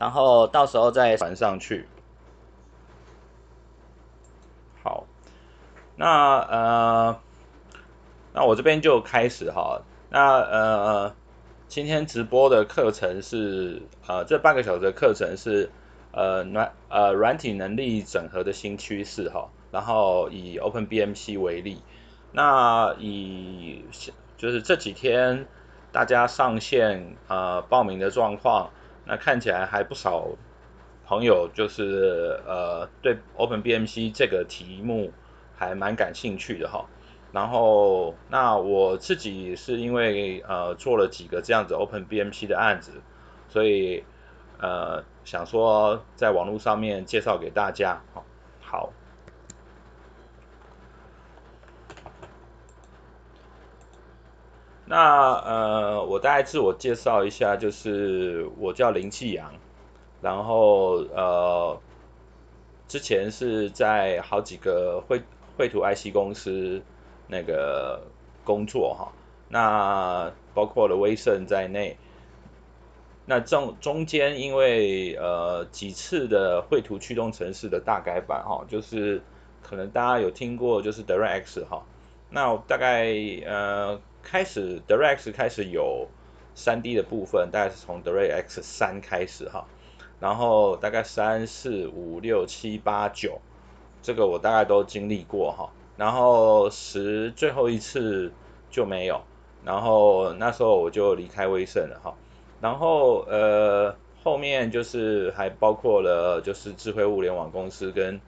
[0.00, 1.86] 然后到时候再传上去。
[4.82, 5.04] 好，
[5.94, 7.20] 那呃，
[8.32, 9.82] 那我这边就开始哈。
[10.08, 11.14] 那呃，
[11.68, 15.70] 今天直播的课程是呃，这半个小时的课程是
[16.12, 19.50] 呃软呃软体能力整合的新趋势哈。
[19.70, 21.82] 然后以 OpenBMC 为例，
[22.32, 23.84] 那以
[24.38, 25.46] 就是这几天
[25.92, 28.70] 大家上线呃报名的状况，
[29.04, 30.28] 那看起来还不少。
[31.06, 35.12] 朋友就是呃对 OpenBMC 这个题目
[35.56, 36.86] 还蛮感兴趣的哈，
[37.32, 43.02] 然后那我自己是因为呃做了几个这样子 OpenBMC 的案子，
[43.48, 44.04] 所以
[44.60, 48.00] 呃想说在网络上面介绍给大家，
[48.60, 48.92] 好，
[54.90, 59.54] 那呃我大概自我介绍一下，就是我叫林继阳。
[60.20, 61.80] 然后呃，
[62.88, 65.22] 之前是在好几个绘
[65.56, 66.82] 绘图 IC 公司
[67.28, 68.02] 那个
[68.44, 69.12] 工作哈，
[69.48, 71.96] 那包括了威盛在内，
[73.24, 79.22] 那中中间因为呃几次的绘图驱动程式的大改版哈，就是
[79.62, 81.82] 可能大家有听过就是 DirectX 哈，
[82.28, 83.06] 那大概
[83.46, 86.08] 呃开始 DirectX 开始有
[86.54, 89.66] 三 D 的部分，大概是从 DirectX 三开始哈。
[90.20, 93.40] 然后大概三四五六七八九，
[94.02, 95.70] 这个我大概都经历过哈。
[95.96, 98.32] 然后十最后一次
[98.70, 99.22] 就没有，
[99.64, 102.14] 然后那时候我就离开威盛了哈。
[102.60, 108.20] 然后呃后面就是还包括了就是智慧物联网公司跟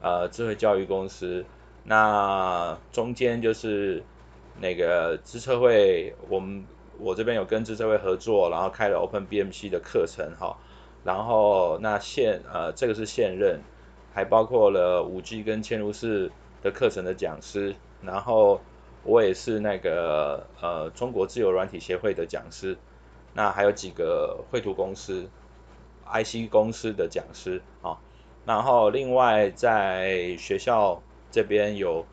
[0.00, 1.44] 呃智慧教育公司，
[1.82, 4.04] 那中间就是
[4.58, 6.64] 那个资策会，我们
[6.98, 10.56] 我这边有跟资策会合作，然后开了 OpenBMC 的课程哈。
[11.02, 13.60] 然后那现呃这个是现任，
[14.12, 16.30] 还包括了五 G 跟嵌入式
[16.62, 18.60] 的课程的讲师，然后
[19.02, 22.76] 我也是那个呃中国自由软体协会的讲师，
[23.32, 25.30] 那还有几个绘图公司、
[26.04, 27.96] IC 公司的讲师啊，
[28.44, 32.04] 然后另外在学校这边有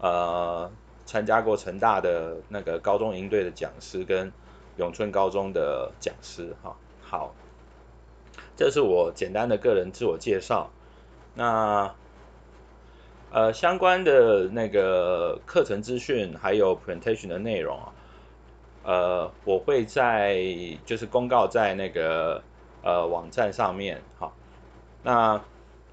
[0.00, 0.70] 呃
[1.10, 4.32] 参加过成大的那个高中营队的讲师跟
[4.76, 7.34] 永春高中的讲师哈，好。
[8.56, 10.70] 这是我简单的个人自我介绍，
[11.34, 11.92] 那
[13.32, 17.92] 呃相关的那个课程资讯还有 presentation 的内容啊，
[18.84, 20.38] 呃我会在
[20.86, 22.40] 就是公告在那个
[22.84, 24.32] 呃网站上面，好，
[25.02, 25.42] 那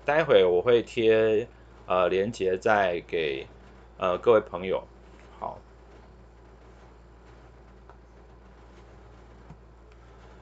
[0.05, 1.47] 待会我会贴
[1.87, 3.47] 呃连接再给
[3.97, 4.83] 呃各位朋友。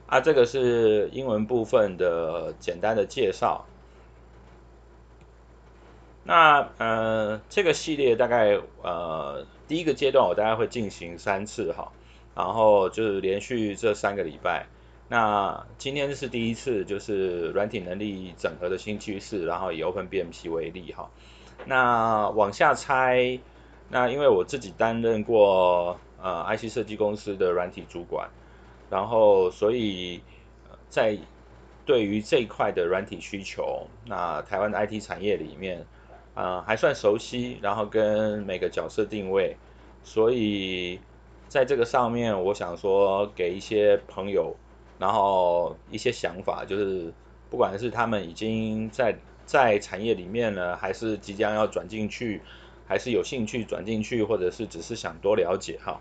[0.06, 3.66] 啊，这个是英文部分的简单的介绍。
[6.22, 11.92] 那呃，这个系列大概呃第一个阶段我大概会进行三次哈，
[12.34, 14.66] 然后就是连续这三个礼拜。
[15.08, 21.10] 那今天是第一次，就是软体能力整合的新趋势，然后以 OpenBMC 为例哈。
[21.64, 23.38] 那往下拆，
[23.88, 28.30] 那因为我自己担任过呃 IC 设计公司的软体主管。
[28.88, 30.20] 然后，所以，
[30.88, 31.18] 在
[31.84, 35.80] 对于这一块的软体需求，那台湾的 IT 产业里面，
[36.34, 39.56] 啊、呃，还算熟悉，然后跟每个角色定位，
[40.04, 41.00] 所以
[41.48, 44.54] 在这个上面，我想说给一些朋友，
[44.98, 47.12] 然后一些想法，就是
[47.50, 52.40] 不管是他们已经在在产业里面呢，还是即将要转进去，
[52.86, 56.00] 还是有兴趣转进去，或者是只是想多了解哈。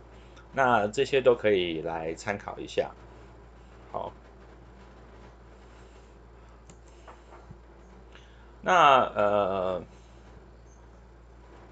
[0.56, 2.92] 那这些都可以来参考一下。
[3.92, 4.14] 好，
[8.62, 9.84] 那呃，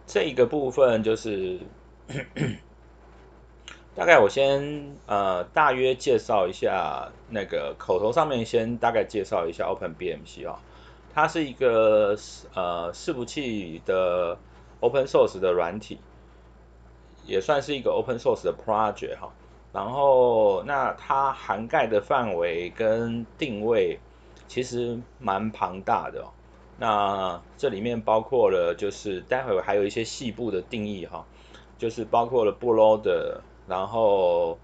[0.06, 1.60] 这个部分就是
[3.96, 10.60] 大概我先呃大约介绍一下那个口头上面先大概介绍一下 OpenBMC 啊，
[11.14, 12.18] 它是一个
[12.54, 14.38] 呃伺服器的
[14.82, 16.00] Open Source 的软体。
[17.26, 19.32] 也算是一个 open source 的 project 哈，
[19.72, 24.00] 然后那它涵盖的范围跟定位
[24.48, 26.28] 其实蛮庞大的哦。
[26.78, 31.26] 那这里面包括了就是待会还有一些细部的定义哈，
[31.78, 33.38] 就是包括了 bootloader，
[33.68, 34.58] 然后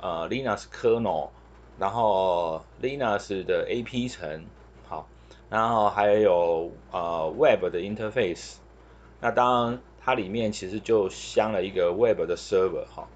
[0.00, 1.30] 呃 Linux kernel，
[1.78, 4.44] 然后 Linux 的 AP 层，
[4.88, 5.08] 好，
[5.50, 8.56] 然后还有呃 Web 的 interface，
[9.20, 9.80] 那当然。
[10.06, 13.08] 它里面其实就镶了一个 Web 的 server 哈，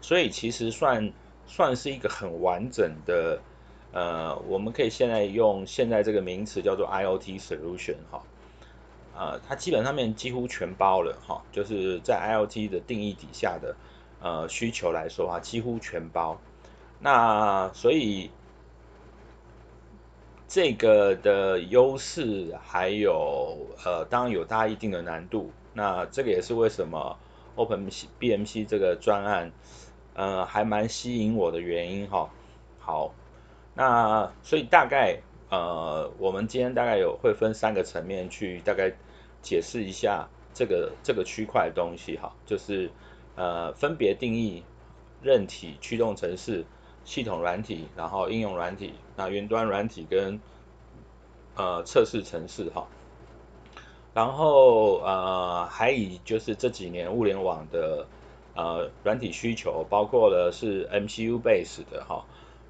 [0.00, 1.12] 所以其实算
[1.46, 3.40] 算是一个很完整的
[3.92, 8.24] 呃，我们可以现在用现在这个名词叫做 IoT solution 哈，
[9.14, 13.76] 呃，它基本上面几乎全包了哈，就是在 IoT 的定义底下的
[14.20, 16.40] 呃需求来说啊，几乎全包。
[16.98, 18.32] 那所以
[20.48, 25.52] 这个的优势还有呃，当然有它一定的难度。
[25.74, 27.18] 那这个也是为什么
[27.56, 29.52] OpenBMC 这个专案
[30.14, 32.30] 呃还蛮吸引我的原因哈。
[32.78, 33.14] 好。
[33.74, 38.92] 那所以大概呃，我们今天大概有会分三个层面去大概
[39.40, 42.90] 解释一下这个这个区块的东西哈，就是
[43.34, 44.62] 呃分别定义
[45.22, 46.66] 韧体、驱动程式、
[47.06, 50.38] 系统软体，然后应用软体，那云端软体跟
[51.56, 52.86] 呃测试程式哈，
[54.14, 58.06] 然后呃还以就是这几年物联网的
[58.54, 62.24] 呃软体需求，包括了是 MCU base 的哈。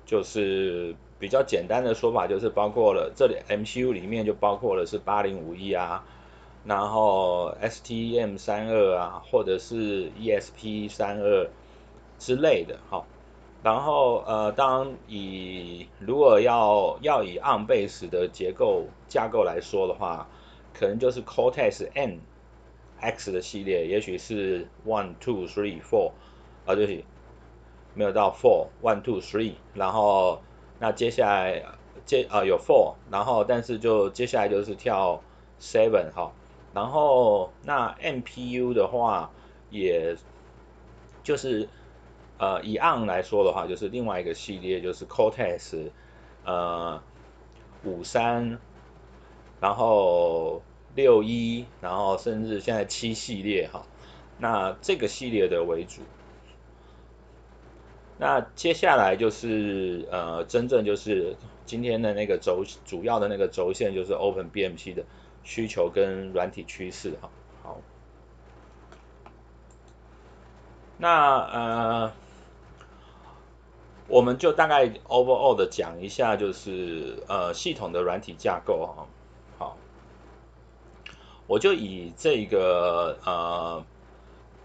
[0.05, 6.05] 就是比较简单的说法，就是包括了这里 MCU 里面就包括了是八零五一啊，
[6.65, 11.49] 然后 STM 三二啊，或者是 ESP 三二
[12.19, 13.05] 之类的哈。
[13.63, 20.29] 然后呃，当以如果要要以 ARM base 的结构架构来说的话，
[20.73, 22.21] 可能就是 Cortex N
[23.01, 26.13] X 的系列，也许是 one two three four
[26.67, 27.05] 啊，对不起。
[27.95, 30.41] 没有到 four one two three，然后
[30.79, 31.63] 那接下来
[32.07, 35.23] 接啊、呃、有 four，然后但是就接下来就是跳
[35.61, 36.33] seven 哈，
[36.73, 39.31] 然后那 MPU 的话，
[39.69, 40.17] 也
[41.23, 41.69] 就是
[42.39, 45.91] 呃以 ARM 来说的话，就是另外一个系列就是 Cortex
[46.47, 47.03] 呃
[47.85, 48.59] 五三，
[49.63, 50.61] 然后
[50.97, 53.87] 六一，然后甚至现在七系列哈，
[54.39, 56.03] 那这个系列的为主。
[58.19, 65.05] 那接下来就是呃，真正就是今天的那个轴，主要的那个轴线就是 OpenBMC 的
[65.45, 67.31] 需求跟软体趋势哈。
[67.63, 67.81] 好，
[70.99, 72.13] 那呃，
[74.09, 79.07] 我们就大概 overall 的讲一下，就是呃系统的软体架构哈。
[81.53, 83.85] 我就以这个呃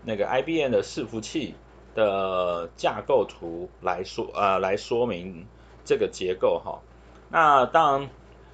[0.06, 1.54] 那个 IBM 的伺服器。
[1.98, 5.48] 的架构图来说，呃，来说明
[5.84, 6.80] 这个结构哈。
[7.28, 8.10] 那当然，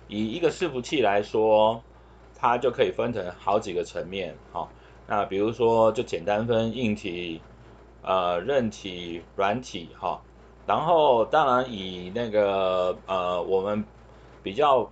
[0.08, 1.84] 以一个伺服器来说，
[2.38, 4.70] 它就可以分成好几个层面哈。
[5.08, 7.42] 那比如说，就简单分硬体、
[8.02, 10.22] 呃，韧体、软体哈。
[10.66, 13.84] 然后，当然以那个呃，我们
[14.42, 14.90] 比较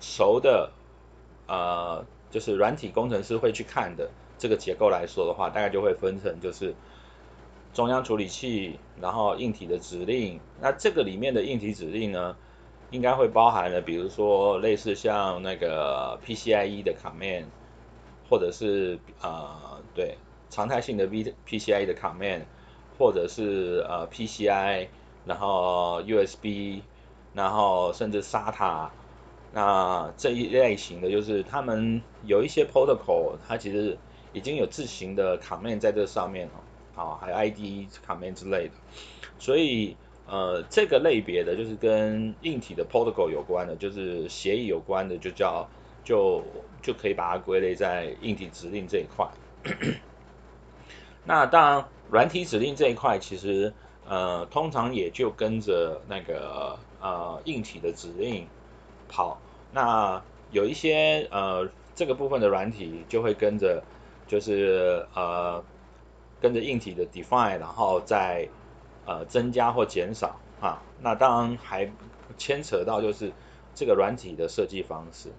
[0.00, 0.70] 熟的
[1.46, 2.02] 呃，
[2.34, 6.74] 就是软体工程师会去看的这个结构来说的话，大概就会分成就是。
[7.72, 12.36] 中央处理器，然后硬体的指令，那这个里面的硬体指令呢，
[12.92, 17.46] 应该会包含了，比如说类似像那个 PCIe 的 command，
[18.30, 20.16] 或者是呃对
[20.50, 22.42] 常态性的 V PCIe 的 command，
[22.96, 24.86] 或者是呃 PCI，
[25.26, 26.80] 然后 USB，
[27.32, 28.88] 然后甚至 SATA，
[29.54, 33.96] 那这一类型的就是他们有一些 protocol，它其实
[34.32, 36.52] 已经有自行的 command 在这上面了。
[36.96, 38.74] 好，还有 IDE command 之类的，
[39.38, 39.96] 所以
[40.26, 45.68] 呃，这个类别的就是跟硬体的 protocol 有关的，就是协议有关的，就叫
[46.04, 46.42] 就
[46.82, 49.28] 就可以把它归类在硬体指令这一块。
[51.24, 53.72] 那当然，软体指令这一块其实
[54.06, 58.46] 呃，通常也就跟着那个呃硬体的指令
[59.08, 59.38] 跑。
[59.72, 63.82] 那有一些呃这个部分的软体就会跟着，
[64.26, 65.64] 就是呃。
[66.40, 68.46] 跟着硬体的 define，然后再
[69.06, 71.90] 呃增加或减少啊，那当然还
[72.36, 73.32] 牵扯到就是
[73.74, 75.30] 这个软体的设计方式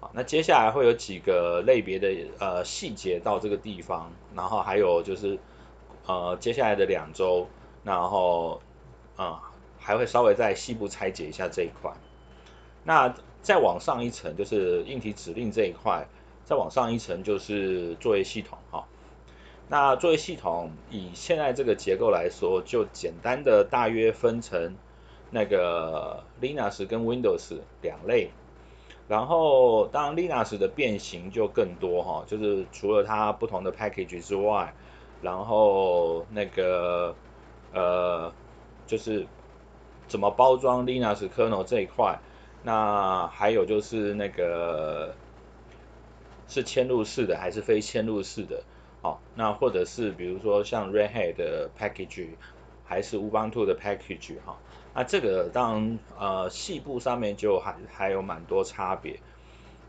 [0.00, 0.10] 啊。
[0.12, 2.08] 那接下来会有几个类别的
[2.40, 5.38] 呃细节到这个地方，然后还有就是
[6.06, 7.46] 呃接下来的两周，
[7.84, 8.60] 然后
[9.14, 9.40] 啊、
[9.78, 11.92] 还会稍微再细部拆解一下这一块。
[12.84, 16.06] 那再往上一层就是硬体指令这一块，
[16.44, 18.84] 再往上一层就是作业系统哈。
[19.68, 24.74] 那作业系统以现在这个结构来说，就简单的大约分成
[25.30, 28.30] 那个 Linux 跟 Windows 两类，
[29.08, 34.74] 然后当然 Linux 的变形就更多哈，就是除了它不同的 package 之外，
[35.22, 37.14] 然后那个
[37.72, 38.30] 呃
[38.86, 39.26] 就是
[40.06, 42.18] 怎么包装 Linux kernel 这一块，
[42.62, 45.14] 那还有就是那个
[46.48, 48.62] 是嵌入式的还是非嵌入式的？
[49.00, 52.28] 好，那或者是比如说像 Red Hat 的 package，
[52.84, 54.58] 还是 Ubuntu 的 package 哈，
[54.94, 59.18] 那这个当然呃细部上面就还还有蛮多差别。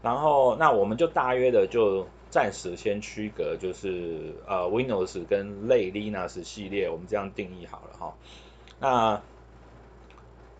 [0.01, 8.13] 然后那我们就大约的就暂时先区隔，就是呃 Windows 跟类 Linux 系列，我们这样定义好了哈。
[8.79, 9.21] 那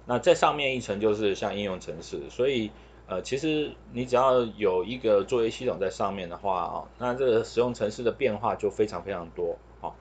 [0.05, 2.71] 那在上面一层就是像应用程式，所以
[3.07, 9.93] 呃其实你只要有一个作业系统在上面的话哦，那这个使用程式的变化就非常非常多哦。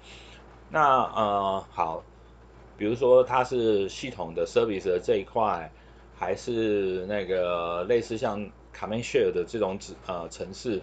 [0.71, 2.03] 那呃好，
[2.77, 5.71] 比如说它是系统的 service 的这一块，
[6.17, 8.41] 还是那个类似像
[8.75, 10.81] command share 的这种指呃程式，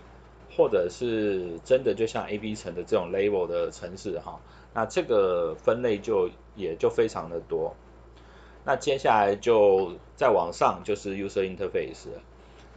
[0.56, 4.40] 或者是真的就像 A B 层的这种 level 的程式哈，
[4.74, 7.76] 那这个分类就也就非常的多。
[8.66, 12.10] 那接下来就再往上就是 user interface，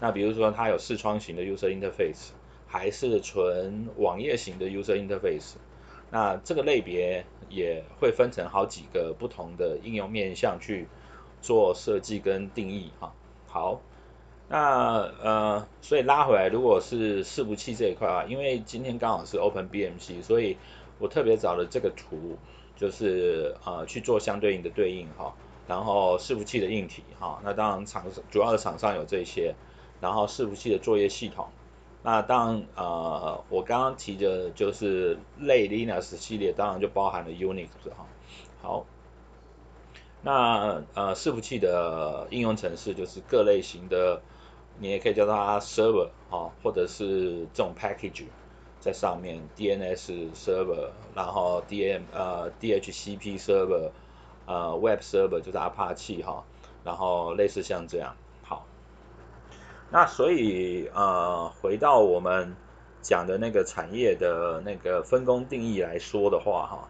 [0.00, 2.30] 那比如说它有视窗型的 user interface，
[2.66, 5.54] 还是纯网页型的 user interface，
[6.10, 10.86] 那这个类别也会分成好几个不同的应用面向去
[11.42, 13.12] 做设计跟定义哈。
[13.46, 13.82] 好，
[14.48, 20.56] 那呃，所以拉回来，如果是伺服器这一块啊，因为今天刚好是 OpenBMC，所以
[20.98, 22.38] 我特别找了这个图，
[22.76, 25.34] 就是呃去做相对应的对应哈。
[25.68, 29.54] 然后伺服器的硬体哈，那当然厂主要的厂商有这些，
[30.00, 31.48] 然后伺服器的作业系统，
[32.02, 38.06] 那当然呃我刚刚提的就是类 Linux 系列，当然就包含了 Unix 哈。
[38.60, 38.84] 好，
[40.22, 44.20] 那呃伺服器的应用程式就是各类型的，
[44.80, 48.24] 你也可以叫它 server 哈，或者是这种 package
[48.80, 53.92] 在上面 DNS server，然后 DM 呃 DHCP server。
[54.44, 56.44] 呃，Web Server 就是 Apache 哈，
[56.84, 58.66] 然后类似像这样，好，
[59.90, 62.56] 那所以呃，回到我们
[63.00, 66.88] 讲的那个产业的那个分工定义来说的话哈，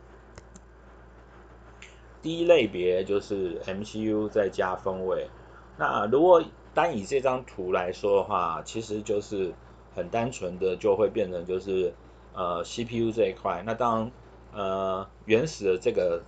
[2.22, 5.28] 第一类别就是 MCU 再加分位，
[5.76, 6.42] 那如果
[6.72, 9.52] 单以这张图来说的话，其实就是
[9.94, 11.92] 很单纯的就会变成就是
[12.32, 14.10] 呃 CPU 这一块，那当
[14.54, 16.22] 呃原始的这个。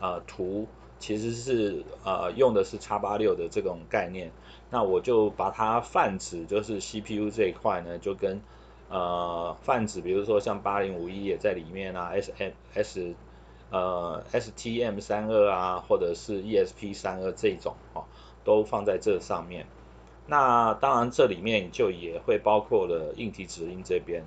[0.00, 0.66] 呃，图
[0.98, 4.30] 其实是呃用的是叉八六的这种概念，
[4.70, 8.40] 那我就把它泛指，就是 CPU 这一块呢，就跟
[8.88, 13.14] 呃泛指，比如说像8051也在里面啊，S M S
[13.70, 18.04] 呃 STM 三二啊，或者是 ESP 三二这种哦，
[18.42, 19.66] 都放在这上面。
[20.26, 24.24] 那当然这里面就也会包括了硬体指令这边，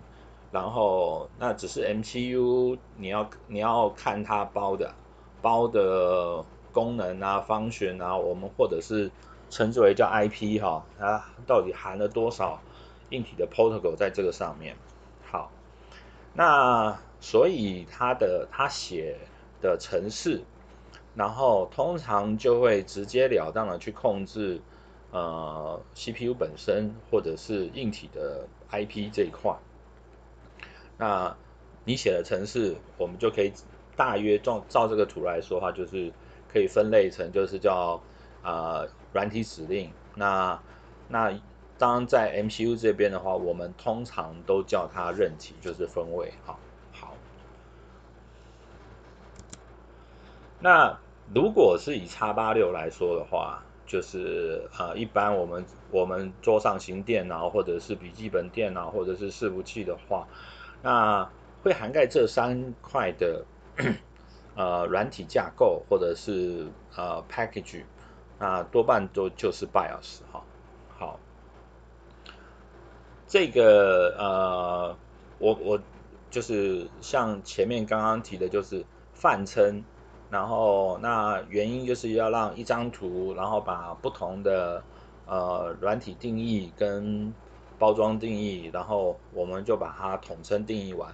[0.51, 4.94] 然后那只是 MCU 你要你要看它包的。
[5.43, 9.12] 包的功能啊、方选啊，我们或者是
[9.50, 12.62] 称之为叫 IP 哈，它到底含了多少
[13.09, 14.77] 硬体的 protocol 在这个上面？
[15.29, 15.51] 好，
[16.33, 19.17] 那所以它的它写
[19.62, 20.41] 的程式，
[21.13, 24.62] 然后通常就会直截了当的去控制
[25.12, 29.53] 呃 CPU 本身或者是硬体的 IP 这一块。
[30.97, 31.35] 那
[31.83, 33.51] 你写的程式，我们就可以。
[33.95, 36.12] 大约照照这个图来说的话，就是
[36.51, 38.01] 可以分类成就是叫
[38.41, 39.91] 呃软体指令。
[40.15, 40.59] 那
[41.07, 41.31] 那
[41.77, 46.33] 当然在 MCU 这边的话，我们通常都叫它韧体，就是分位。
[46.43, 46.57] 好，
[46.91, 47.13] 好。
[50.59, 50.97] 那
[51.33, 60.27] 如果是以 x 八六来说的话，就是呃一般我们我们桌上型电脑或者是笔记本电脑或者是伺服器的话，
[60.81, 61.29] 那
[61.62, 63.45] 会涵盖这三块的。
[64.56, 67.84] 呃，软体架构或者是呃 package，
[68.38, 70.44] 那多半都就是 BIOS 哈。
[70.96, 71.20] 好，
[73.25, 74.96] 这个呃，
[75.39, 75.82] 我我
[76.30, 79.84] 就是像前面刚刚提的，就是泛称，
[80.30, 84.84] 然后那原因就是要让一张图，然后把不同的
[85.25, 87.34] 呃软体定义跟
[87.80, 91.12] 包装定义，然后我们就把它统称定义完，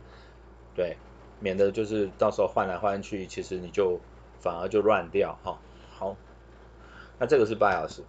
[0.76, 0.98] 对。
[1.40, 4.00] 免得就是到时候换来换去，其实你就
[4.40, 5.60] 反而就乱掉哈。
[5.92, 6.16] 好，
[7.18, 8.02] 那这个是 BIOS。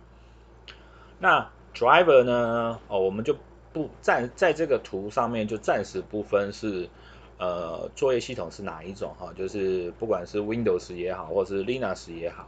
[1.19, 2.81] 那 driver 呢？
[2.89, 3.37] 哦，我们就
[3.73, 6.89] 不暂在这个图上面就暂时不分是
[7.39, 12.47] 呃作业系统是哪一种哈，就是不管是 Windows 也好，或是 Linux 也好，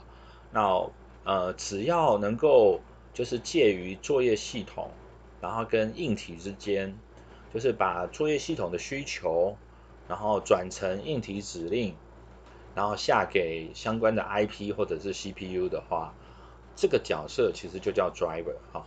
[0.50, 0.90] 那
[1.24, 2.80] 呃只要能够
[3.12, 4.90] 就是介于作业系统，
[5.40, 6.98] 然后跟硬体之间，
[7.54, 9.56] 就是把作业系统的需求。
[10.12, 11.94] 然后转成硬体指令，
[12.74, 16.12] 然后下给相关的 IP 或者是 CPU 的话，
[16.76, 18.84] 这个角色其实就叫 driver 哈。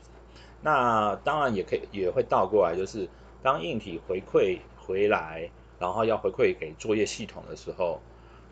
[0.61, 3.09] 那当然也可以也会倒过来，就是
[3.41, 7.99] 当硬体回馈回来，然后要回馈给作业系统的时候，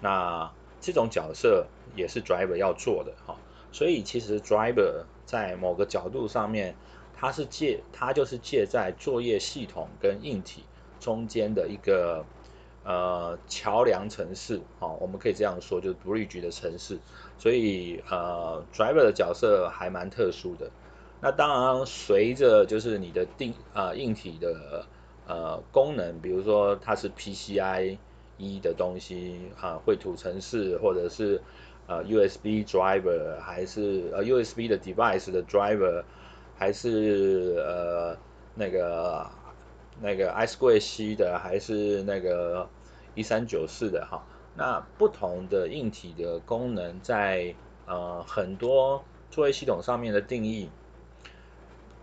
[0.01, 0.51] 那
[0.81, 3.37] 这种角色也是 driver 要做的哈。
[3.71, 6.75] 所以其实 driver 在某个角度上面，
[7.15, 10.63] 它是借，它就是借在作业系统跟硬体
[10.99, 12.25] 中间的一个
[12.83, 16.99] 呃桥梁城市，哦，我们可以这样说，就是 bridge 的城市。
[17.37, 20.69] 所以呃 driver 的角色还蛮特殊的。
[21.21, 24.85] 那当然随着就是你的定呃硬体的
[25.27, 27.97] 呃功能，比如说它是 PCIe
[28.61, 31.41] 的东西啊，绘图城市或者是。
[31.85, 36.05] 呃，USB driver 还是呃 USB 的 device 的 driver，
[36.57, 38.15] 还是呃
[38.55, 39.29] 那个
[40.01, 42.69] 那个 I2C 的，还是那个
[43.15, 44.25] 一三九四的哈。
[44.55, 50.69] 那不同的硬体的功能在呃很多作业系统上面的定义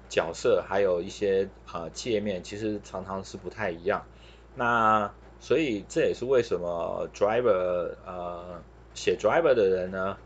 [0.09, 4.05] 角色，还有一些呃界面，其实常常是不太一样。
[4.55, 8.63] 那所以这也是为什么 driver 呃。
[8.93, 10.17] 写 driver 的人呢，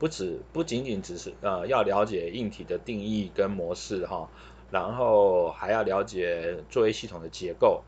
[0.00, 4.28] 不止不仅仅只是呃要了解硬体的定义跟模式哈，
[4.72, 7.84] 然后还要了解作业系统的结构，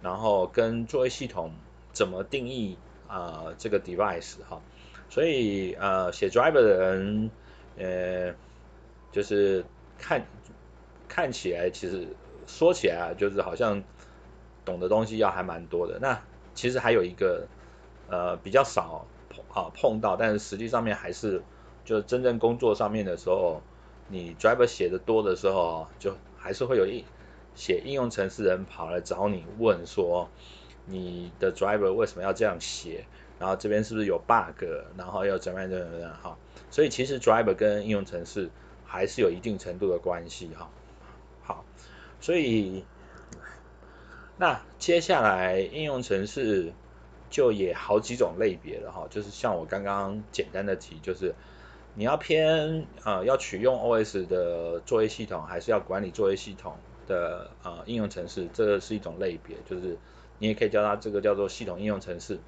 [0.00, 1.52] 然后跟作业系统
[1.92, 2.78] 怎么定义
[3.08, 4.60] 啊、呃、这个 device 哈，
[5.08, 7.30] 所以呃写 driver 的人
[7.78, 8.34] 呃
[9.10, 9.64] 就是
[9.98, 10.24] 看
[11.08, 12.06] 看起来其实
[12.46, 13.82] 说起来就是好像
[14.64, 16.22] 懂的东西要还蛮多的，那
[16.54, 17.48] 其实还有一个
[18.08, 19.44] 呃比较少碰。
[19.52, 21.42] 啊，碰到，但是实际上面还是，
[21.82, 23.62] 就真正工作上面的时候，
[24.08, 26.14] 你 driver 写的多的时候，就
[26.46, 27.04] 还是会有一
[27.56, 30.30] 写应用程式人跑来找你问说，
[30.84, 33.04] 你的 driver 为什么要这样写？
[33.40, 34.62] 然后这边是不是有 bug？
[34.96, 36.38] 然后要怎么样怎么样哈？
[36.70, 38.48] 所以其实 driver 跟应用程式
[38.84, 40.70] 还是有一定程度的关系哈。
[41.42, 41.64] 好，
[42.20, 42.84] 所以
[44.36, 46.72] 那接下来应用程式。
[47.28, 51.34] 就也好几种类别了哈，就是像我刚刚简单的提，就是
[51.98, 56.74] 你要偏呃要取用 OS 的作业系统，还是要管理作业系统
[57.08, 59.96] 的呃应用程式，这个是一种类别，就是
[60.38, 62.38] 你也可以叫它这个叫做系统应用程式。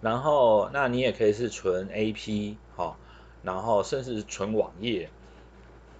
[0.00, 2.96] 然后那你也可以是纯 AP 哈，
[3.42, 5.10] 然后甚至是纯网页，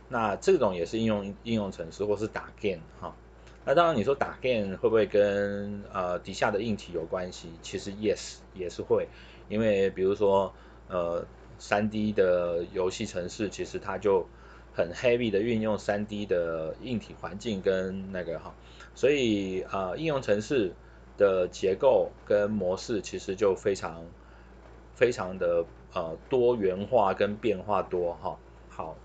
[0.09, 3.15] 那这种也是应用应用程式或是打 game 哈。
[3.67, 7.51] 那当然，你说打 game 会不会跟呃底下的硬体有关系？
[7.63, 9.07] 其实 yes 也是会，
[9.51, 10.53] 因为比如说
[10.89, 11.25] 呃
[11.63, 14.27] 3D 的游戏城市，其实它就
[14.75, 18.53] 很 heavy 的运用 3D 的硬体环境跟那个哈，
[18.97, 20.73] 所以呃应用城市
[21.17, 24.05] 的结构跟模式其实就非常
[24.95, 28.37] 非常的呃多元化跟变化多哈。
[28.69, 28.97] 好，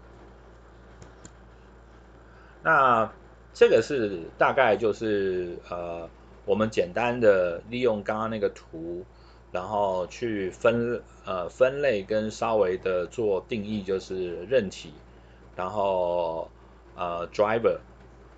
[2.63, 3.11] 那。
[3.59, 6.07] 这个是大概就是呃，
[6.45, 9.03] 我们简单的利用刚刚那个图，
[9.51, 14.91] 然后去分呃分类跟稍微的做定义，就是韧体，
[15.55, 16.47] 然后
[16.95, 17.77] 呃 driver，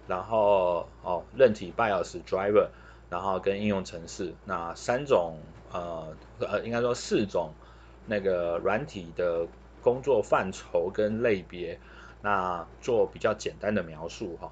[0.08, 2.68] 然后哦韧体 BIOS driver，
[3.10, 5.40] 然后跟应用程式那三种
[5.72, 7.50] 呃呃应该说四种
[8.08, 9.48] 那个软体的
[9.82, 11.80] 工作范畴跟类别，
[12.22, 14.52] 那做比较简单的描述哈。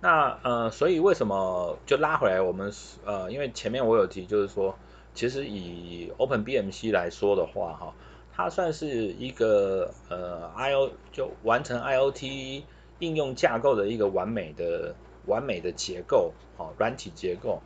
[0.00, 2.40] 那呃，所以为什么就拉回来？
[2.40, 2.72] 我们
[3.04, 4.78] 呃，因为前面我有提，就是说，
[5.12, 7.94] 其实以 OpenBMC 来说的话，哈，
[8.32, 12.62] 它算是一个呃 IO 就完成 IoT
[13.00, 14.94] 应用架构的一个完美的
[15.26, 17.60] 完美的结构，好，软体结构。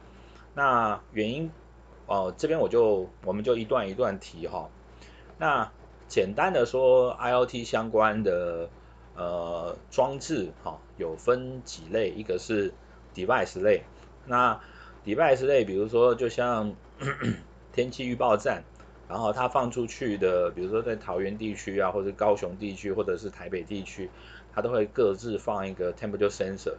[0.54, 1.50] 那原因
[2.06, 4.70] 哦、这边我就我们就一段一段提哈。
[5.38, 5.70] 那
[6.08, 8.70] 简单的说，IoT 相关的。
[9.14, 9.41] 呃，
[9.92, 12.72] 装置哈、有分几类，一个是
[13.14, 13.84] device 类，
[14.26, 14.58] 那
[15.04, 16.74] device 类，比如说就像
[17.72, 18.64] 天气预报站，
[19.06, 24.08] 然后它放出去的，比如说在桃园地区啊，或者高雄地区，或者是台北地区，
[24.54, 26.74] 它都会各自放一个 temperature sensor。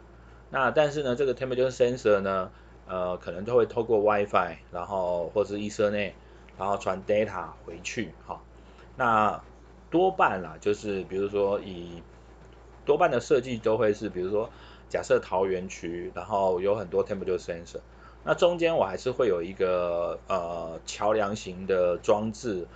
[0.50, 2.50] 那但是呢，这个 temperature sensor 呢，
[2.88, 6.12] 呃，可能都会透过 WiFi，然后或是 Ethernet，
[6.58, 8.40] 然后传 data 回去哈、
[8.96, 9.40] 那
[9.90, 12.02] 多半啦，就是比如说以
[12.84, 14.50] 多半的设计都会是，比如说，
[14.88, 17.80] 假设桃园区，然后有很多 temperature sensor，
[18.22, 22.66] 那中间我还是会有一个呃桥梁型的装置，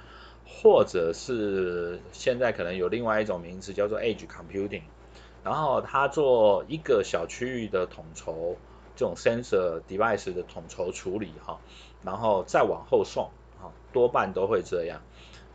[0.47, 4.83] 或者是现在可能有另外一种名词叫做 edge computing，
[5.44, 8.57] 然后它做一个小区域的统筹，
[8.97, 11.59] 这种 sensor device 的统筹处理哈，
[12.03, 15.03] 然后再往后送啊，多半都会这样。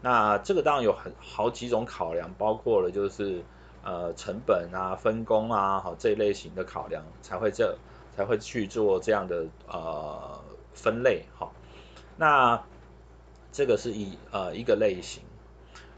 [0.02, 3.44] 那这个当然有很好几种考量，包括了就是。
[3.84, 7.78] 呃，成本啊，分工啊，好这一类型的考量才会这
[8.16, 10.42] 才会去做这样的呃
[10.74, 11.54] 分类，好，
[12.16, 12.64] 那
[13.52, 15.22] 这个是一呃一个类型。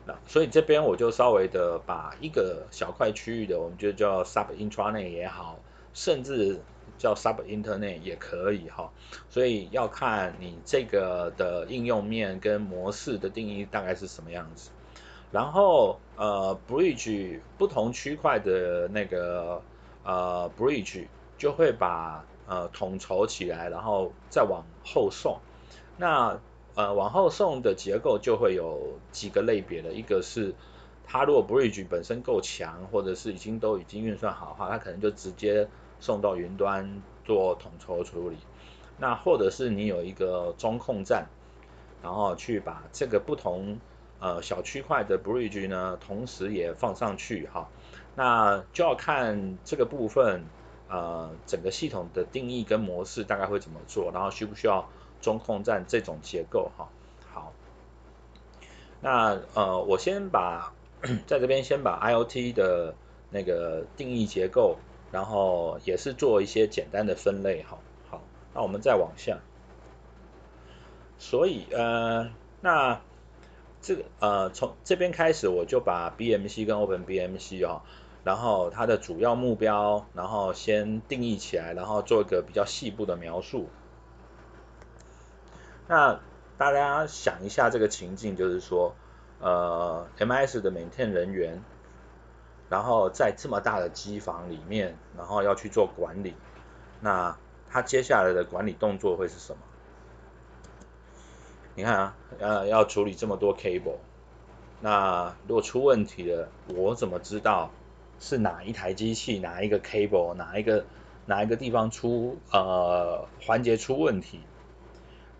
[0.07, 5.59] 那所以这边我就稍微的把一个小块区域的，我们就叫 sub intranet 也好，
[5.93, 6.59] 甚至
[6.97, 8.91] 叫 sub internet 也可以哈。
[9.29, 14.69] 所以要看你这个的应用面跟模式的定义大概是什么样子。
[15.35, 19.61] 然后呃 bridge 不同区块的那个
[20.05, 25.37] 呃 bridge 就会把呃统筹起来，然后再往后送。
[25.97, 26.39] 那
[26.75, 30.55] 呃往后送的结构就会有几个类别的，一个是
[31.03, 35.67] 它如果 bridge 本身够强，或者是已经都已经运算好的话，它可能就直接
[35.99, 38.37] 送到云端做统筹处理。
[38.97, 41.27] 那或者是你有一个中控站，
[42.01, 43.77] 然后去把这个不同
[44.19, 47.69] 呃小区块的 bridge 呢，同时也放上去哈。
[48.15, 50.45] 那就要看这个部分
[50.87, 54.87] 呃整个系统的定义跟模式大概会怎么做，然后需不需要
[55.21, 56.87] 中控站这种结构哈。
[57.33, 57.51] 好，
[59.01, 60.73] 那呃我先把
[61.27, 62.95] 在这边先把 IoT 的
[63.29, 64.77] 那个定义结构，
[65.11, 67.77] 然后也是做一些简单的分类哈。
[68.09, 68.23] 好
[68.53, 69.39] 那我们再往下，
[71.17, 73.01] 所以呃，那
[73.85, 77.83] 这个呃，从这边开始我就把 BMC 跟 OpenBMC 哦，
[78.23, 83.69] 然后它的主要目标，然后先定义起来，然后做一个比较细部的描述。
[85.87, 86.19] 那
[86.57, 88.95] 大家想一下这个情境，就是说，
[89.39, 91.61] 呃，MS 的 maintain 人员，
[92.69, 96.33] 然后在这么大的机房里面，然后要去做管理，
[97.01, 97.37] 那
[97.69, 99.59] 他接下来的管理动作会是什么？
[101.75, 103.97] 你看啊，呃，要处理这么多 cable，
[104.79, 107.69] 那如果出问题了，我怎么知道
[108.17, 110.85] 是哪一台机器、哪一个 cable、哪一个
[111.25, 114.39] 哪一个地方出呃环节出问题？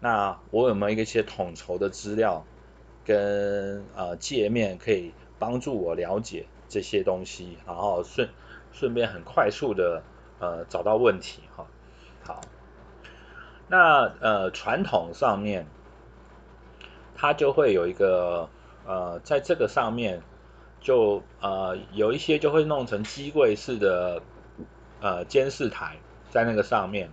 [0.01, 2.45] 那我有没有一些统筹的资料
[3.05, 8.29] 跟呃界面可以帮助我了解这些东西，然后顺
[8.73, 10.03] 顺便很快速的
[10.39, 11.65] 呃找到问题哈？
[12.25, 12.41] 好，
[13.69, 15.65] 那呃传统上面，
[17.15, 18.47] 它就会有一个
[18.85, 20.21] 呃在这个上面
[20.81, 24.21] 就呃有一些就会弄成机柜式的
[25.01, 25.97] 呃监视台
[26.29, 27.09] 在那个上面，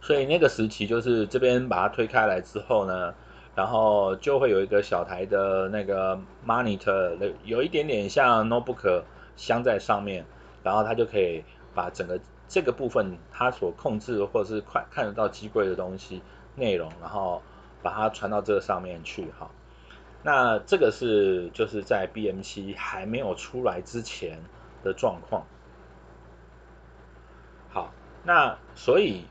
[0.00, 3.14] 所以那个时期就是这边把它推开来之后呢，
[3.54, 9.04] 然后就会有一个小台的那个 monitor，有一点点像 notebook
[9.36, 10.24] 镶在上面，
[10.62, 11.42] 然后它就可以
[11.74, 12.20] 把整个。
[12.52, 16.20] 这个部分它所控制或者是快看得到机柜的东西
[16.56, 17.40] 内容，然后
[17.82, 19.50] 把它传到这个上面去哈。
[20.22, 24.38] 那这个是就是在 BMC 还没有出来之前
[24.82, 25.46] 的状况。
[27.70, 27.92] 好，
[28.24, 29.24] 那所以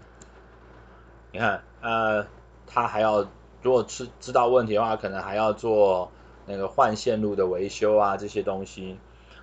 [1.32, 2.26] 你看呃，
[2.66, 3.28] 它还要
[3.62, 6.12] 如果是知道问题的话，可能还要做
[6.48, 8.98] 那个换线路的维修啊这些东西。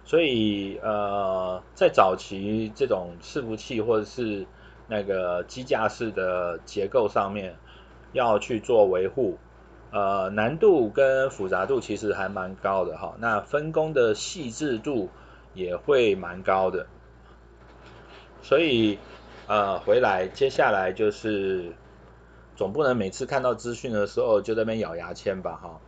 [0.04, 4.46] 所以呃，在早期这种伺服器或者是
[4.88, 7.56] 那个机架式的结构上面，
[8.16, 9.38] 要去做维护，
[9.92, 13.14] 呃，难度跟复杂度其实还蛮高的哈。
[13.20, 15.08] 那分工的细致度
[15.54, 16.86] 也会蛮高的。
[18.42, 18.98] 所以
[19.46, 21.72] 呃，回来接下来就是
[22.56, 25.80] 总不能每次看到资讯的时候就在那边咬牙签吧哈。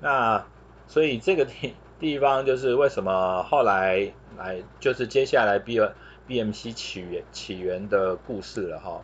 [0.00, 0.44] 那
[0.88, 1.74] 所以这个地。
[2.00, 5.80] 地方就是为什么后来来就是接下来 B
[6.28, 9.00] BMC 起源起源的故事了哈，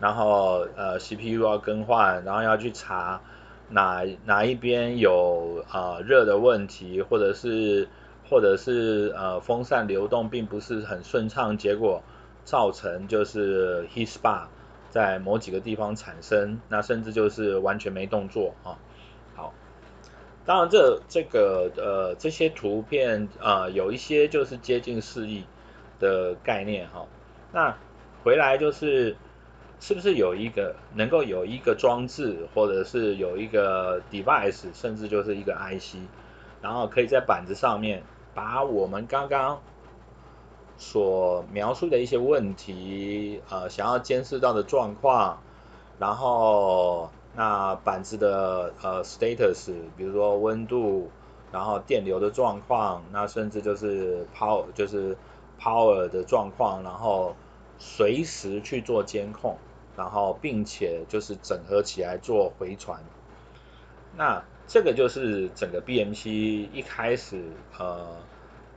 [0.00, 3.20] 然后呃 CPU 要更换，然后要去查
[3.68, 7.88] 哪哪一边有呃热的问题，或者是
[8.28, 12.02] 或者是呃风扇流动并不是很顺畅，结果
[12.44, 14.46] 造成就是 heat spa
[14.88, 18.78] 在某几个地方产生，那甚至就是完全没动作啊。
[19.36, 19.52] 好
[20.46, 25.44] 当然这，这这个呃这些图片啊、有一些就是接近示意
[26.00, 27.06] 的概念哈。
[27.52, 27.76] 那
[28.24, 29.16] 回来就是
[29.80, 35.96] 是不是有一个能够有一个装置，或者是有一个 device，甚至就是一个 IC，
[36.62, 39.60] 然后可以在板子上面把我们刚刚
[40.76, 45.42] 所描述的一些问题，呃，想要监视到的状况，
[45.98, 47.10] 然后。
[47.32, 51.08] 那板子的呃 status，比如说温度，
[51.52, 55.16] 然后电流的状况，那甚至就是 power 就是
[55.56, 57.36] power 的状况，然后
[57.78, 59.56] 随时去做监控，
[59.96, 63.02] 然后并且就是整合起来做回传。
[64.16, 66.28] 那这个就是整个 BMC
[66.72, 67.42] 一开始
[67.78, 68.16] 呃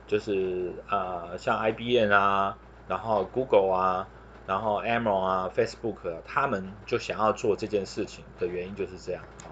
[0.06, 2.56] 就是呃像 IBM 啊，
[2.88, 4.08] 然后 Google 啊。
[4.46, 9.48] 然后 a m a o n 啊，Facebook 啊，他们就想要做这件事情的原因就是这样啊。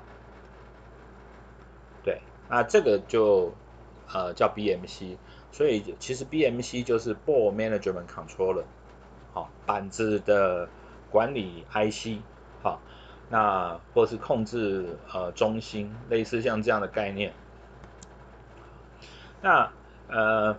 [2.04, 2.20] 对，
[2.50, 3.54] 那这个就
[4.12, 5.16] 呃叫 BMC，
[5.50, 8.64] 所以其实 BMC 就是 Board Management Controller，
[9.32, 10.68] 好，板子的
[11.12, 12.18] 管理 IC，
[12.62, 12.80] 好，
[13.28, 17.34] 那或是控制呃中心，类似像这样的概念。
[19.42, 19.70] 那
[20.08, 20.56] 呃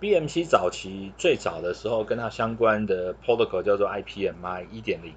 [0.00, 5.14] BMC 早期最早的时候跟它相关的 protocol 叫做 IPMI 一点零。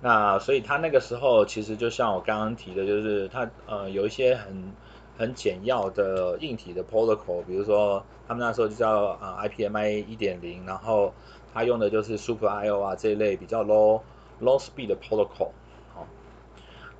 [0.00, 4.72] 那所以它那个时候其实就像我刚刚提的，就是它呃有一些很
[5.16, 11.14] 很简要的硬体的 protocol，比如说他们那时候就叫呃 IPMI 一点零，然后
[11.52, 14.00] 它用的就是 Super I/O 啊这一类比较 low
[14.40, 15.50] low speed 的 protocol。
[15.94, 16.06] 好，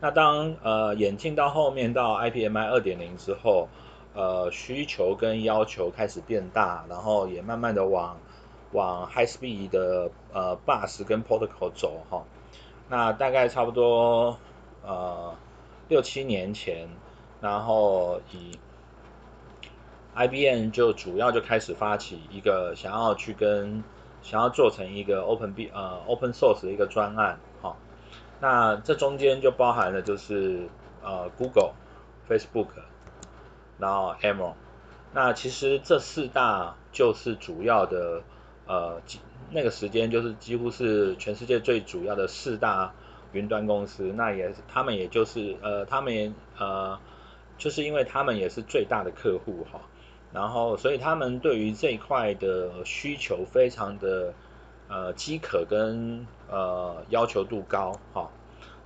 [0.01, 3.69] 那当呃演进到后面到 IPMI 二点零之后，
[4.15, 8.19] 呃需求跟要求开始变大，然后也慢慢的往
[8.73, 12.25] 往 high speed 的呃 bus 跟 protocol 走哈。
[12.89, 14.37] 那大概差不多
[14.85, 15.35] 呃
[15.89, 16.89] 六七年前，
[17.41, 18.59] 然后以
[20.15, 23.83] IBM 就主要就开始发起一个想要去跟
[24.23, 27.77] 想要做成一个 Open B 呃 Open Source 的一个专案哈、
[28.41, 30.69] 那这中间就包含了就是
[31.03, 31.73] 呃 Google、
[32.29, 32.69] Facebook，
[33.79, 34.55] 然后 a m o。
[35.13, 38.23] 那其实这四大就是主要的
[38.67, 39.01] 呃。
[39.55, 42.95] 那个时间就是几乎是全世界最主要的四大
[43.33, 46.99] 云端公司，那也他们也就是呃他们也呃
[47.59, 49.83] 就是因为他们也是最大的客户哈，
[50.33, 54.33] 然后所以他们对于这一块的需求非常的
[54.89, 58.31] 呃饥渴跟呃要求度高哈，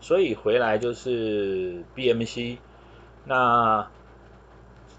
[0.00, 2.58] 所以回来就是 BMC，
[3.24, 3.88] 那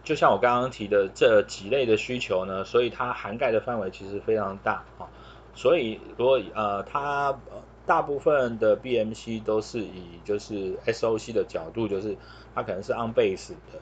[0.03, 5.09] 就像我刚刚提的这几类的需求呢，所以它涵盖的范围其实非常大哈。
[5.53, 7.39] 所以，如果呃，它
[7.87, 12.15] 大部分的 BMC 都是以就是 SOC 的角度，就是
[12.53, 13.79] 它可能是 on base 的，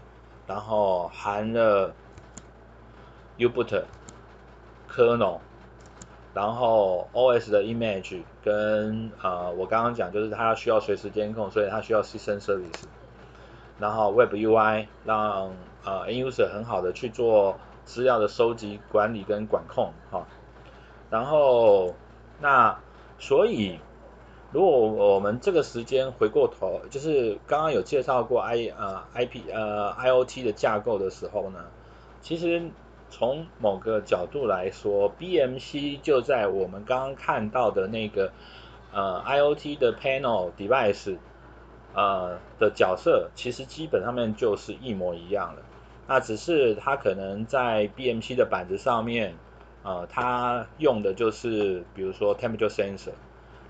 [0.48, 1.94] 然后含了
[3.38, 3.84] U-Boot
[4.90, 5.40] kernel，
[6.34, 12.84] 然后 OS 的 image 跟呃，我刚刚讲就是它需要随时监控，所以它需要 System Service，
[13.80, 15.52] 然后 Web UI 让
[15.84, 20.26] 呃 End User 很好的去做资料的收集、管理跟管控哈。
[21.10, 21.94] 然后，
[22.42, 22.80] 那
[23.20, 23.80] 所以，
[24.52, 31.66] 如果我们这个时间回过头，就是刚刚有介绍过 I 呃 IP 呃 IoT 的架构的时候呢，
[32.22, 32.70] 其实
[33.18, 38.34] 从某个角度来说，BMC 就在我们刚刚看到的那个
[38.92, 41.16] 呃 IoT 的 panel device
[41.94, 45.62] 呃的角色，其实基本上面就是一模一样的。
[46.08, 49.36] 那只是它可能在 BMC 的板子上面。
[49.88, 53.12] 呃，它用的就是比如说 temperature sensor，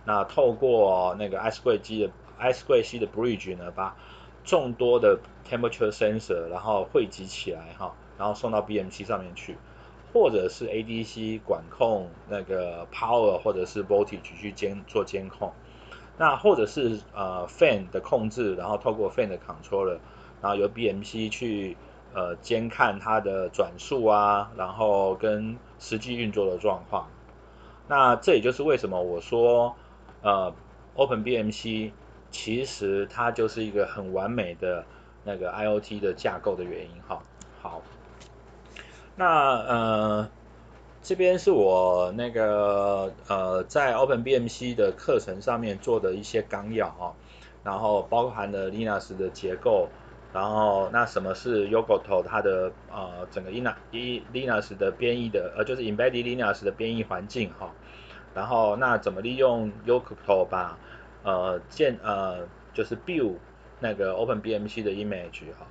[0.06, 3.94] 那透过那个 ice 柜机的 ice 柜机的 bridge 呢，把
[4.46, 9.58] 众多的 temperature sensor 然后汇集起来哈，然后送到 BMC 上面去，
[10.14, 15.52] 或者是 ADC 管控那个 power 或者是 voltage 去监做监控，
[16.18, 20.00] 那或者是呃 fan 的控制，然后透过 fan 的 controller，
[20.42, 21.78] 然后由 BMC 去。
[22.18, 27.10] 呃，监看它的转速啊，然后跟实际运作的状况。
[27.90, 29.76] 那这也就是为什么我说，
[30.22, 30.56] 呃
[30.96, 31.92] ，OpenBMC
[32.32, 34.86] 其实它就是一个很完美的
[35.26, 37.22] 那个 IoT 的架构的原因哈。
[37.62, 37.82] 好，
[39.16, 39.26] 那
[39.62, 40.30] 呃，
[41.02, 47.14] 这边是我那个呃在 OpenBMC 的课程上面做的一些纲要啊，
[47.64, 49.88] 然后包含了 Linux 的结构。
[50.34, 57.72] 然后那什么是 Yocto 它的呃整个 Linux 的编译的呃就是 Embedded Linux 的编译环境哈，
[58.34, 60.78] 然后那怎么利用 Yocto 把
[61.24, 62.40] 呃建呃
[62.74, 63.36] 就是 build
[63.80, 65.66] 那个 OpenBMC 的 image 哈，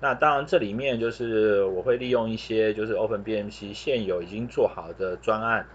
[0.00, 5.66] 那当然这里面就是我会利用一些就是 OpenBMC 现有已经做好的专案，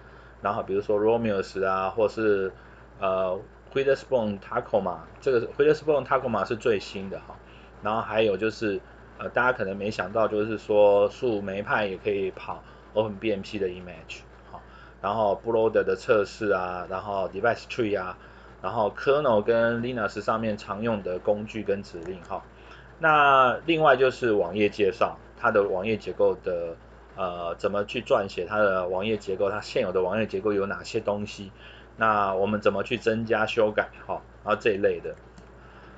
[0.41, 2.51] 然后比如说 Romeos 啊或是
[2.99, 3.39] 呃
[3.73, 7.35] Witherspoon Tacoma 这个 Witherspoon Tacoma 是最新的哈。
[7.81, 8.79] 然后还有就是，
[9.17, 14.61] 呃，大家可能没想到，就是说树莓派也可以跑 OpenBMC 的 image，好，
[15.01, 18.17] 然后 Bootloader 的测试啊，然后 Device Tree 啊，
[18.61, 22.41] 然后 Kernel 跟 Linux 上面常用的工具跟指令，哈，
[22.99, 26.75] 那另外就是网页介绍，它的网页结构的，
[27.17, 31.51] 呃，怎么去撰写它的网页结构，它现有的网页结构有哪些东西，
[31.97, 35.15] 那我们怎么去增加修改，哈，然后这一类的。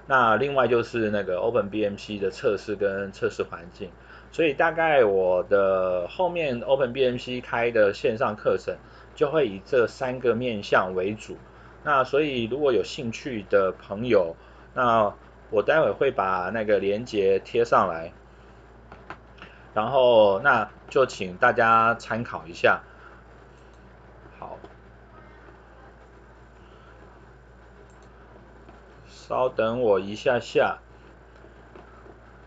[0.08, 3.90] 那另外就是那个 OpenBMC 的测试跟测试环境，
[4.32, 8.76] 所以大概我的后面 OpenBMC 开的线上课程
[9.16, 11.38] 就会以这三个面向为主。
[11.84, 14.36] 那所以如果有兴趣的朋友，
[14.76, 15.14] 那
[15.56, 18.12] 我待会会把那个连接贴上来，
[19.74, 22.82] 然后那就请大家参考一下。
[24.38, 24.58] 好，
[29.08, 30.80] 稍等我一下下。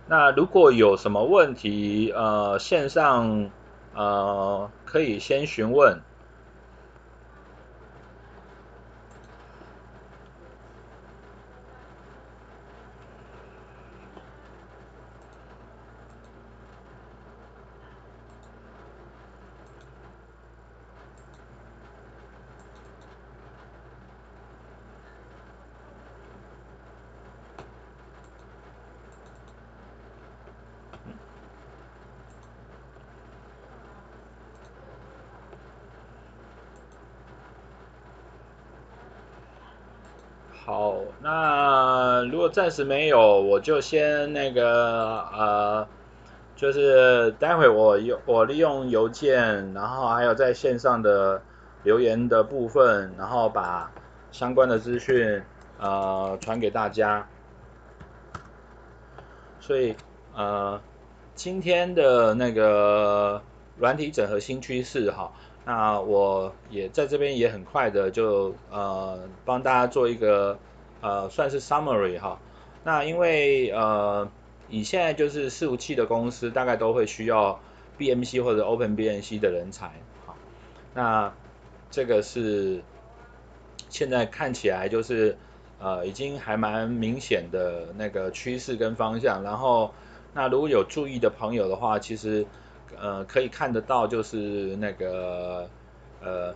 [0.06, 3.50] 那如果有什么问题，呃，线上
[3.94, 6.02] 呃可以先询问。
[40.66, 45.88] 好，那如果暂时没有，我就先那个呃，
[46.54, 51.40] 就是待会我用我利用邮件，然后还有在线上的
[51.82, 53.90] 留言的部分，然后把
[54.32, 55.42] 相关的资讯
[55.80, 57.26] 呃传给大家。
[59.60, 59.96] 所以
[60.34, 60.78] 呃，
[61.34, 63.40] 今天的那个
[63.78, 65.32] 软体整合新趋势哈。
[65.64, 70.58] 那我也在这边也很快的就呃帮大家做一个
[71.00, 72.38] 呃算是 summary 哈。
[72.88, 74.30] 那因为呃
[74.68, 77.60] 你现在就是伺服器的公司大概都会需要
[77.98, 79.90] BMC 或者 OpenBMC 的人才，
[80.24, 80.34] 好，
[80.94, 81.34] 那
[81.90, 82.82] 这个是
[83.90, 85.36] 现在看起来就是
[85.78, 89.42] 呃已经还蛮明显的那个趋势跟方向。
[89.42, 89.92] 然后
[90.32, 92.46] 那如果有注意的朋友的话，其实。
[92.98, 95.68] 呃，可以看得到，就是那个
[96.22, 96.54] 呃，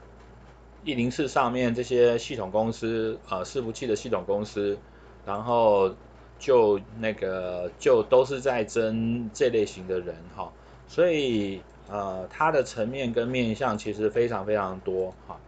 [0.83, 4.79] 一零四上面这些系统公司，呃，伺服器的系统公司，
[5.27, 5.95] 然后
[6.43, 10.53] 就那个就都是在争这类型的人哈，
[10.89, 15.39] 所以呃，它的层面跟面向其实非常非常多哈。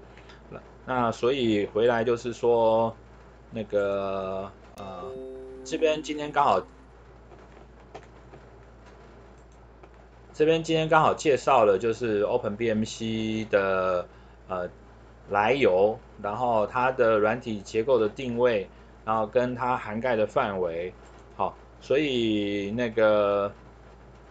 [0.86, 2.94] 那所以回来就是说，
[3.50, 5.10] 那个呃，
[5.64, 6.62] 这边今天刚好。
[10.32, 14.06] 这边今天刚好介绍了就是 OpenBMC 的
[14.48, 14.68] 呃
[15.30, 18.68] 来由，然后它的软体结构的定位，
[19.04, 20.92] 然后跟它涵盖的范围，
[21.36, 23.52] 好，所以那个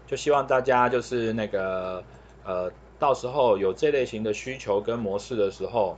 [0.07, 2.03] 就希望大家就是那个
[2.43, 5.97] 呃到时候有这类型的需求跟模式的时候，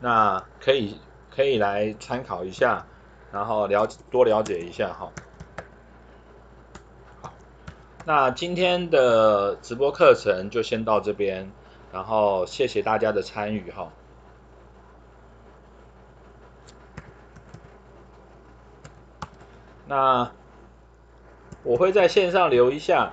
[0.00, 0.98] 那可以
[1.30, 2.86] 可以来参考一下。
[3.32, 5.10] 然后了多了解一下哈，
[7.22, 7.32] 好，
[8.04, 11.50] 那今天的直播课程就先到这边，
[11.92, 13.92] 然后谢谢大家的参与哈。
[19.86, 20.32] 那
[21.62, 23.12] 我会在线上留一下。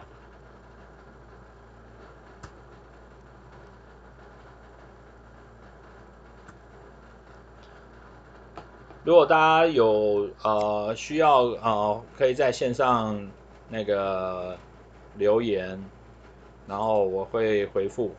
[9.03, 13.29] 如果大家有呃需要呃，可以在线上
[13.67, 14.57] 那个
[15.15, 15.83] 留言，
[16.67, 18.15] 然后我会回复。